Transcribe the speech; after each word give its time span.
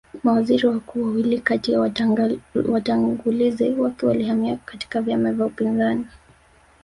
Mawaziri 0.23 0.67
wakuu 0.67 1.03
wawili 1.03 1.39
kati 1.39 1.71
ya 1.71 1.79
watangulizi 2.67 3.69
wake 3.69 4.05
walihamia 4.05 4.57
katika 4.65 5.01
vyama 5.01 5.31
vya 5.33 5.45
upinzani 5.45 6.05